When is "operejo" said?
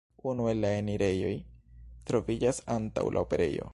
3.29-3.69